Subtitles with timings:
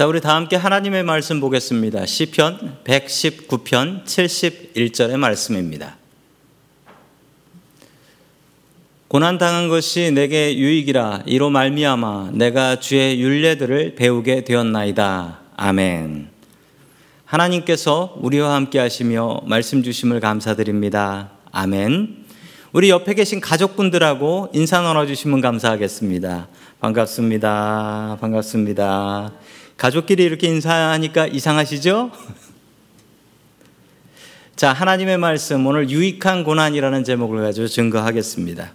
[0.00, 2.06] 자, 우리 다 함께 하나님의 말씀 보겠습니다.
[2.06, 5.98] 시편 119편 71절의 말씀입니다.
[9.08, 15.40] 고난 당한 것이 내게 유익이라 이로 말미암아 내가 주의 윤례들을 배우게 되었나이다.
[15.56, 16.30] 아멘.
[17.26, 21.32] 하나님께서 우리와 함께 하시며 말씀 주심을 감사드립니다.
[21.52, 22.24] 아멘.
[22.72, 26.48] 우리 옆에 계신 가족분들하고 인사 나눠 주시면 감사하겠습니다.
[26.80, 28.16] 반갑습니다.
[28.18, 29.32] 반갑습니다.
[29.80, 32.10] 가족끼리 이렇게 인사하니까 이상하시죠?
[34.54, 38.72] 자, 하나님의 말씀 오늘 유익한 고난이라는 제목을 가지고 증거하겠습니다.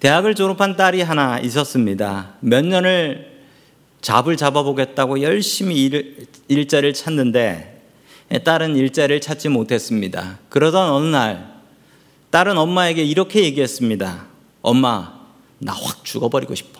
[0.00, 2.34] 대학을 졸업한 딸이 하나 있었습니다.
[2.40, 3.38] 몇 년을
[4.02, 7.82] 잡을 잡아보겠다고 열심히 일, 일자리를 찾는데
[8.44, 10.40] 딸은 일자리를 찾지 못했습니다.
[10.50, 11.54] 그러던 어느 날
[12.28, 14.26] 딸은 엄마에게 이렇게 얘기했습니다.
[14.60, 15.14] 엄마,
[15.58, 16.75] 나 확 죽어버리고 싶어.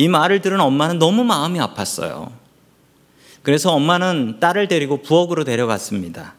[0.00, 2.30] 이 말을 들은 엄마는 너무 마음이 아팠어요.
[3.42, 6.36] 그래서 엄마는 딸을 데리고 부엌으로 데려갔습니다.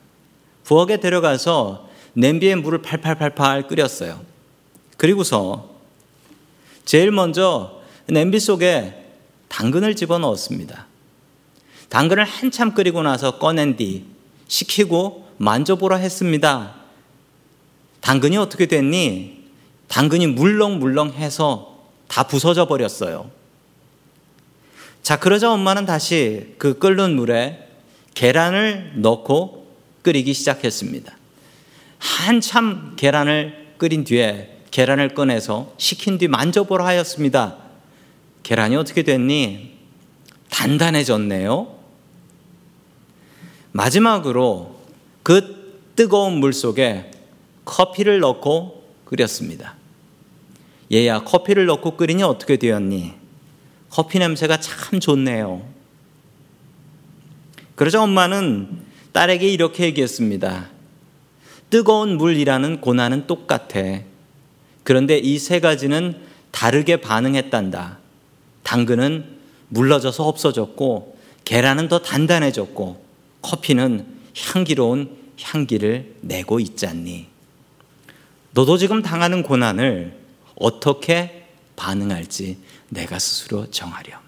[0.64, 4.20] 부엌에 데려가서 냄비에 물을 팔팔팔팔 끓였어요.
[4.98, 5.76] 그리고서
[6.86, 9.06] 제일 먼저 냄비 속에
[9.48, 10.88] 당근을 집어 넣었습니다.
[11.90, 14.06] 당근을 한참 끓이고 나서 꺼낸 뒤
[14.48, 16.74] 식히고 만져보라 했습니다.
[18.00, 19.44] 당근이 어떻게 됐니?
[19.88, 23.40] 당근이 물렁물렁해서 다 부서져 버렸어요.
[25.02, 27.68] 자, 그러자 엄마는 다시 그 끓는 물에
[28.14, 29.68] 계란을 넣고
[30.04, 31.18] 끓이기 시작했습니다.
[31.98, 37.58] 한참 계란을 끓인 뒤에 계란을 꺼내서 식힌 뒤 만져보라 하였습니다.
[38.44, 39.78] 계란이 어떻게 됐니?
[40.50, 41.80] 단단해졌네요.
[43.72, 44.82] 마지막으로
[45.24, 47.12] 그 뜨거운 물 속에
[47.66, 49.76] 커피를 넣고 끓였습니다.
[50.92, 53.21] 얘야, 커피를 넣고 끓이니 어떻게 되었니?
[53.92, 55.64] 커피 냄새가 참 좋네요.
[57.76, 60.70] 그러자 엄마는 딸에게 이렇게 얘기했습니다.
[61.70, 64.02] 뜨거운 물이라는 고난은 똑같아.
[64.84, 68.00] 그런데 이 세 가지는 다르게 반응했단다.
[68.64, 73.04] 당근은 물러져서 없어졌고, 계란은 더 단단해졌고,
[73.42, 77.28] 커피는 향기로운 향기를 내고 있잖니.
[78.52, 80.18] 너도 지금 당하는 고난을
[80.56, 81.41] 어떻게
[81.82, 82.60] 반응할지
[82.90, 84.20] 내가 스스로 정하렴.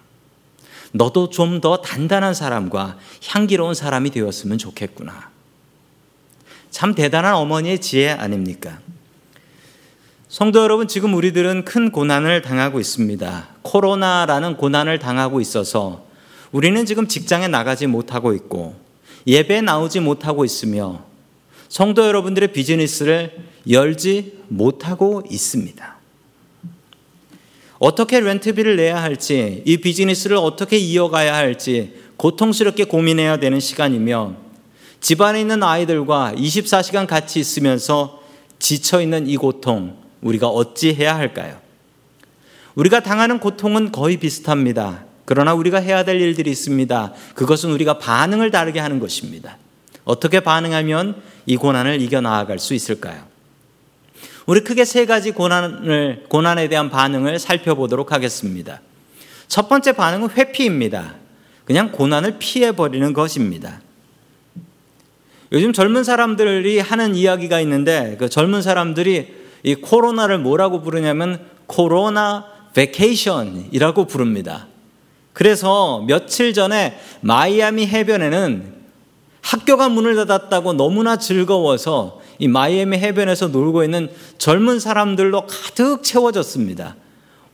[0.90, 2.98] 너도 좀 더 단단한 사람과
[3.28, 5.30] 향기로운 사람이 되었으면 좋겠구나.
[6.70, 8.80] 참 대단한 어머니의 지혜 아닙니까?
[10.28, 13.48] 성도 여러분, 지금 우리들은 큰 고난을 당하고 있습니다.
[13.62, 16.04] 코로나라는 고난을 당하고 있어서
[16.50, 18.74] 우리는 지금 직장에 나가지 못하고 있고
[19.28, 21.04] 예배 나오지 못하고 있으며
[21.68, 23.36] 성도 여러분들의 비즈니스를
[23.70, 25.93] 열지 못하고 있습니다.
[27.84, 34.36] 어떻게 렌트비를 내야 할지, 이 비즈니스를 어떻게 이어가야 할지 고통스럽게 고민해야 되는 시간이며
[35.02, 38.22] 집안에 있는 아이들과 24시간 같이 있으면서
[38.58, 41.58] 지쳐 있는 이 고통, 우리가 어찌 해야 할까요?
[42.74, 45.04] 우리가 당하는 고통은 거의 비슷합니다.
[45.26, 47.12] 그러나 우리가 해야 될 일들이 있습니다.
[47.34, 49.58] 그것은 우리가 반응을 다르게 하는 것입니다.
[50.04, 53.33] 어떻게 반응하면 이 고난을 이겨 나아갈 수 있을까요?
[54.46, 58.80] 우리 크게 세 가지 고난을, 고난에 대한 반응을 살펴보도록 하겠습니다.
[59.48, 61.14] 첫 번째 반응은 회피입니다.
[61.64, 63.80] 그냥 고난을 피해버리는 것입니다.
[65.52, 74.06] 요즘 젊은 사람들이 하는 이야기가 있는데 그 젊은 사람들이 이 코로나를 뭐라고 부르냐면 코로나 vacation이라고
[74.06, 74.66] 부릅니다.
[75.32, 78.74] 그래서 며칠 전에 마이애미 해변에는
[79.40, 86.94] 학교가 문을 닫았다고 너무나 즐거워서 이 마이애미 해변에서 놀고 있는 젊은 사람들로 가득 채워졌습니다.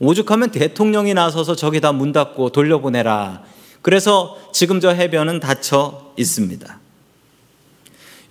[0.01, 3.45] 오죽하면 대통령이 나서서 저기 다 문 닫고 돌려보내라.
[3.83, 6.81] 그래서 지금 저 해변은 닫혀 있습니다.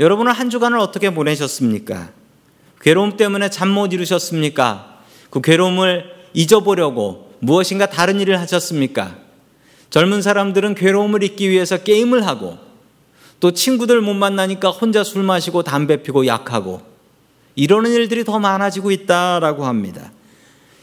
[0.01, 2.09] 여러분은 한 주간을 어떻게 보내셨습니까?
[2.81, 4.99] 괴로움 때문에 잠 못 이루셨습니까?
[5.29, 9.15] 그 괴로움을 잊어보려고 무엇인가 다른 일을 하셨습니까?
[9.91, 12.57] 젊은 사람들은 괴로움을 잊기 위해서 게임을 하고
[13.39, 16.81] 또 친구들 못 만나니까 혼자 술 마시고 담배 피고 약하고
[17.55, 20.11] 이러는 일들이 더 많아지고 있다라고 합니다.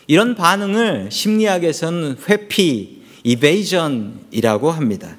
[0.07, 5.17] 이런 반응을 심리학에서는 회피, 이베이전이라고 합니다.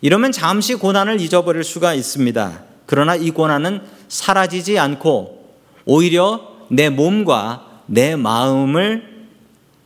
[0.00, 2.62] 이러면 잠시 고난을 잊어버릴 수가 있습니다.
[2.86, 9.26] 그러나 이 고난은 사라지지 않고 오히려 내 몸과 내 마음을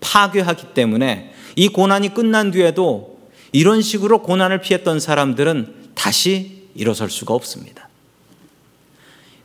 [0.01, 3.19] 파괴하기 때문에 이 고난이 끝난 뒤에도
[3.53, 7.89] 이런 식으로 고난을 피했던 사람들은 다시 일어설 수가 없습니다.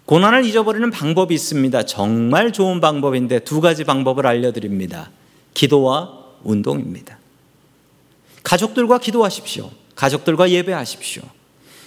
[0.05, 1.83] 고난을 잊어버리는 방법이 있습니다.
[1.85, 5.09] 정말 좋은 방법인데 두 가지 방법을 알려드립니다.
[5.55, 6.13] 기도와
[6.43, 7.17] 운동입니다.
[8.43, 9.71] 가족들과 기도하십시오.
[9.95, 11.23] 가족들과 예배하십시오.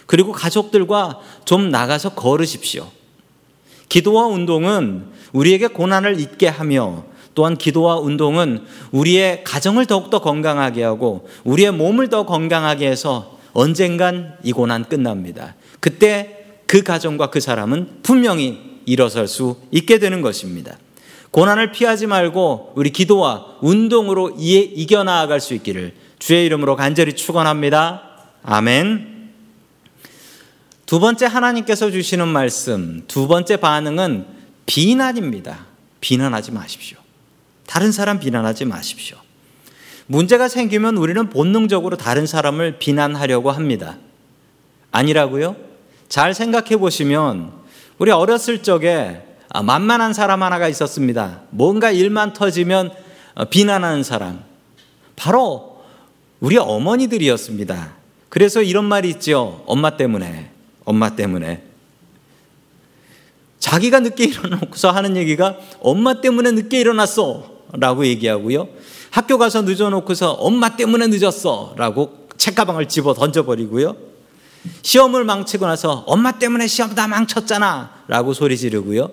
[0.06, 2.90] 그리고 가족들과 좀 나가서 걸으십시오.
[3.88, 7.04] 기도와 운동은 우리에게 고난을 잊게 하며
[7.34, 14.52] 또한 기도와 운동은 우리의 가정을 더욱더 건강하게 하고 우리의 몸을 더 건강하게 해서 언젠간 이
[14.52, 15.54] 고난 끝납니다.
[15.80, 20.76] 그때 그 가정과 그 사람은 분명히 일어설 수 있게 되는 것입니다.
[21.30, 28.02] 고난을 피하지 말고 우리 기도와 운동으로 이겨 나아갈 수 있기를 주의 이름으로 간절히 축원합니다.
[28.42, 29.32] 아멘.
[30.84, 34.26] 두 번째 하나님께서 주시는 말씀, 두 번째 반응은
[34.66, 35.64] 비난입니다.
[36.02, 36.98] 비난하지 마십시오.
[37.66, 39.16] 다른 사람 비난하지 마십시오.
[40.06, 43.96] 문제가 생기면 우리는 본능적으로 다른 사람을 비난하려고 합니다.
[44.92, 45.56] 아니라고요?
[46.08, 47.52] 잘 생각해 보시면
[47.98, 51.42] 우리 어렸을 적에 아, 만만한 사람 하나가 있었습니다.
[51.50, 52.92] 뭔가 일만 터지면
[53.34, 54.44] 어, 비난하는 사람.
[55.14, 55.84] 바로
[56.40, 57.94] 우리 어머니들이었습니다.
[58.28, 59.62] 그래서 이런 말이 있죠.
[59.66, 60.50] 엄마 때문에.
[60.84, 61.62] 엄마 때문에.
[63.58, 67.55] 자기가 늦게 일어나고서 하는 얘기가 엄마 때문에 늦게 일어났어.
[67.72, 68.68] 라고 얘기하고요.
[69.10, 71.74] 학교 가서 늦어놓고서 엄마 때문에 늦었어.
[71.76, 73.96] 라고 책가방을 집어 던져버리고요.
[74.82, 78.04] 시험을 망치고 나서 엄마 때문에 시험 다 망쳤잖아.
[78.08, 79.10] 라고 소리 지르고요.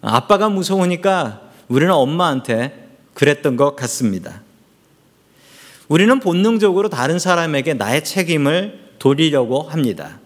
[0.00, 4.42] 아빠가 무서우니까 우리는 엄마한테 그랬던 것 같습니다.
[5.88, 10.18] 우리는 본능적으로 다른 사람에게 나의 책임을 돌리려고 합니다.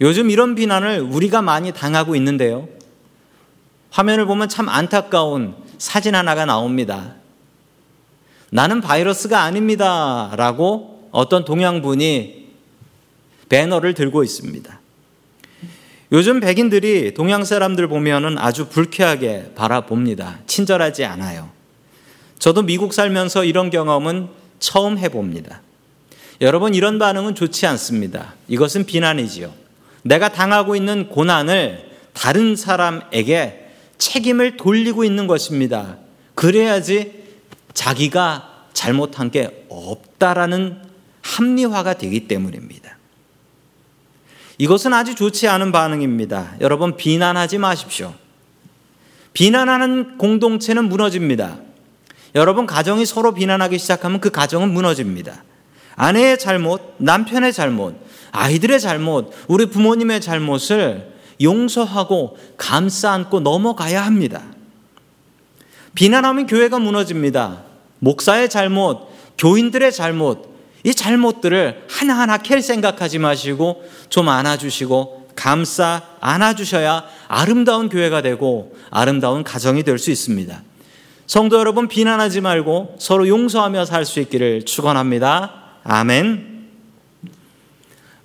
[0.00, 2.68] 요즘 이런 비난을 우리가 많이 당하고 있는데요.
[3.90, 7.14] 화면을 보면 참 안타까운 사진 하나가 나옵니다.
[8.50, 10.32] 나는 바이러스가 아닙니다.
[10.36, 12.46] 라고 어떤 동양분이
[13.48, 14.80] 배너를 들고 있습니다.
[16.12, 20.38] 요즘 백인들이 동양 사람들 보면은 아주 불쾌하게 바라봅니다.
[20.46, 21.50] 친절하지 않아요.
[22.38, 24.28] 저도 미국 살면서 이런 경험은
[24.58, 25.62] 처음 해봅니다.
[26.40, 28.34] 여러분, 이런 반응은 좋지 않습니다.
[28.46, 29.52] 이것은 비난이지요.
[30.02, 33.65] 내가 당하고 있는 고난을 다른 사람에게
[33.98, 35.98] 책임을 돌리고 있는 것입니다.
[36.34, 37.24] 그래야지
[37.72, 40.82] 자기가 잘못한 게 없다라는
[41.22, 42.96] 합리화가 되기 때문입니다.
[44.58, 46.56] 이것은 아주 좋지 않은 반응입니다.
[46.60, 48.14] 여러분, 비난하지 마십시오.
[49.32, 51.58] 비난하는 공동체는 무너집니다.
[52.34, 55.44] 여러분, 가정이 서로 비난하기 시작하면 그 가정은 무너집니다.
[55.96, 57.96] 아내의 잘못, 남편의 잘못,
[58.32, 64.42] 아이들의 잘못, 우리 부모님의 잘못을 용서하고 감싸 안고 넘어가야 합니다.
[65.94, 67.62] 비난하면 교회가 무너집니다.
[68.00, 70.54] 목사의 잘못, 교인들의 잘못,
[70.84, 79.82] 이 잘못들을 하나하나 캘 생각하지 마시고 좀 안아주시고 감싸 안아주셔야 아름다운 교회가 되고 아름다운 가정이
[79.82, 80.62] 될 수 있습니다.
[81.26, 85.80] 성도 여러분 비난하지 말고 서로 용서하며 살 수 있기를 축원합니다.
[85.82, 86.55] 아멘.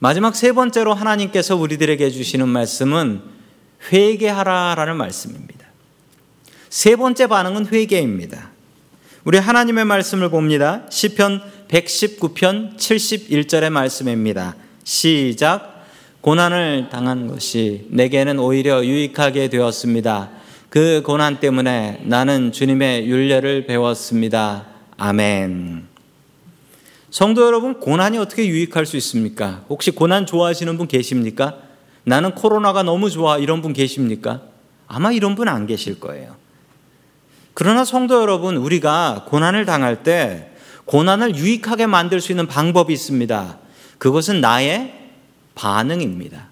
[0.04, 3.22] 마지막 세 번째로 하나님께서 우리들에게 주시는 말씀은
[3.94, 5.68] 회개하라라는 말씀입니다.
[6.70, 8.50] 세 번째 반응은 회개입니다.
[9.26, 10.88] 우리 하나님의 말씀을 봅니다.
[10.90, 14.56] 시편 119편 71절의 말씀입니다.
[14.84, 15.86] 시작
[16.22, 20.32] 고난을 당한 것이 내게는 오히려 유익하게 되었습니다.
[20.70, 24.66] 그 고난 때문에 나는 주님의 윤례를 배웠습니다.
[24.98, 25.91] 아멘.
[27.12, 29.66] 성도 여러분, 고난이 어떻게 유익할 수 있습니까?
[29.68, 31.58] 혹시 고난 좋아하시는 분 계십니까?
[32.06, 33.38] 나는 코로나가 너무 좋아.
[33.38, 34.44] 이런 분 계십니까?
[34.88, 36.38] 아마 이런 분 안 계실 거예요.
[37.54, 40.52] 그러나 성도 여러분, 우리가 고난을 당할 때
[40.86, 43.58] 고난을 유익하게 만들 수 있는 방법이 있습니다.
[43.98, 44.94] 그것은 나의
[45.54, 46.48] 반응입니다.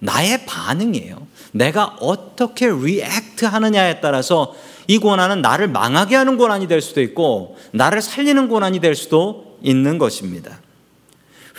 [0.00, 1.24] 나의 반응이에요.
[1.52, 4.56] 내가 어떻게 react 하느냐에 따라서
[4.88, 9.98] 이 고난은 나를 망하게 하는 고난이 될 수도 있고, 나를 살리는 고난이 될 수도 있는
[9.98, 10.60] 것입니다.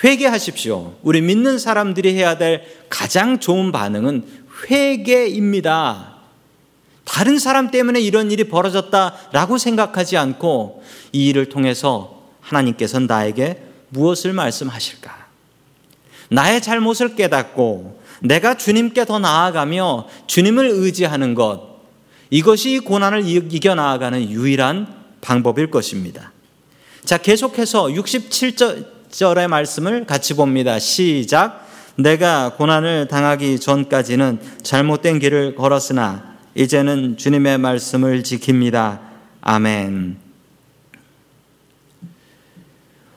[0.04, 0.96] 회개하십시오.
[1.04, 4.26] 우리 믿는 사람들이 해야 될 가장 좋은 반응은
[4.70, 6.14] 회개입니다.
[7.06, 15.24] 다른 사람 때문에 이런 일이 벌어졌다라고 생각하지 않고 이 일을 통해서 하나님께서 나에게 무엇을 말씀하실까?
[16.30, 21.74] 나의 잘못을 깨닫고 내가 주님께 더 나아가며 주님을 의지하는 것,
[22.30, 24.88] 이것이 고난을 이겨 나아가는 유일한
[25.22, 26.33] 방법일 것입니다.
[27.06, 30.80] 자, 계속해서 67절의 말씀을 같이 봅니다.
[30.80, 31.68] 시작.
[31.98, 39.02] 내가 고난을 당하기 전까지는 잘못된 길을 걸었으나 이제는 주님의 말씀을 지킵니다.
[39.42, 40.18] 아멘.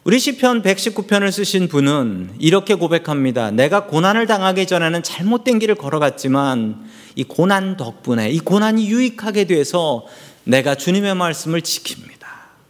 [0.02, 3.52] 우리 시편 119편을 쓰신 분은 이렇게 고백합니다.
[3.52, 10.06] 내가 고난을 당하기 전에는 잘못된 길을 걸어갔지만 이 고난 덕분에 이 고난이 유익하게 돼서
[10.42, 12.15] 내가 주님의 말씀을 지킵니다.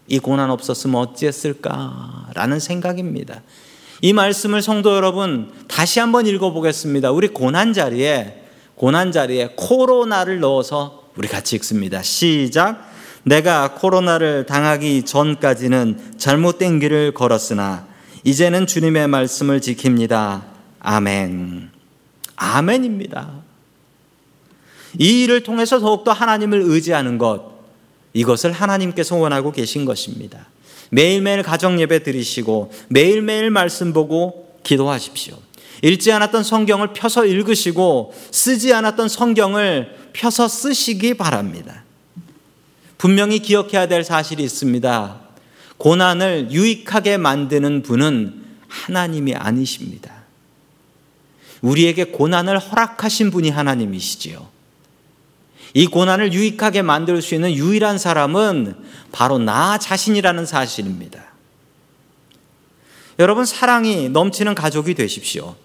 [0.08, 3.42] 이 고난 없었으면 어찌했을까라는 생각입니다.
[4.02, 7.10] 이 말씀을 성도 여러분 다시 한번 읽어보겠습니다.
[7.10, 8.42] 우리 고난 자리에
[8.75, 12.02] 고난 자리에 코로나를 넣어서 우리 같이 읽습니다.
[12.02, 12.94] 시작.
[13.25, 17.86] 내가 코로나를 당하기 전까지는 잘못된 길을 걸었으나
[18.22, 20.42] 이제는 주님의 말씀을 지킵니다.
[20.78, 21.70] 아멘.
[22.36, 23.30] 아멘입니다.
[24.98, 27.55] 이 일을 통해서 더욱더 하나님을 의지하는 것,
[28.16, 30.46] 이것을 하나님께서 원하고 계신 것입니다.
[30.90, 35.37] 매일매일 가정 예배 드리시고 매일매일 말씀 보고 기도하십시오.
[35.82, 41.85] 읽지 않았던 성경을 펴서 읽으시고 쓰지 않았던 성경을 펴서 쓰시기 바랍니다.
[42.96, 45.20] 분명히 기억해야 될 사실이 있습니다.
[45.76, 50.25] 고난을 유익하게 만드는 분은 하나님이 아니십니다.
[51.61, 54.55] 우리에게 고난을 허락하신 분이 하나님이시지요.
[55.75, 58.76] 이 고난을 유익하게 만들 수 있는 유일한 사람은
[59.12, 61.25] 바로 나 자신이라는 사실입니다.
[63.18, 65.56] 여러분, 사랑이 넘치는 가족이 되십시오.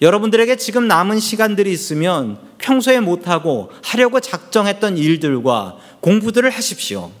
[0.00, 7.12] 여러분들에게 지금 남은 시간들이 있으면 평소에 못하고 하려고 작정했던 일들과 공부들을 하십시오.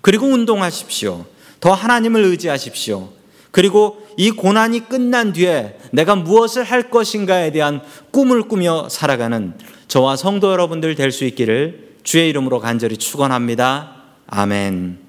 [0.00, 1.26] 그리고 운동하십시오.
[1.58, 3.10] 더 하나님을 의지하십시오.
[3.54, 7.80] 그리고 이 고난이 끝난 뒤에 내가 무엇을 할 것인가에 대한
[8.10, 9.54] 꿈을 꾸며 살아가는
[9.86, 13.92] 저와 성도 여러분들 될 수 있기를 주의 이름으로 간절히 축원합니다.
[14.26, 15.03] 아멘.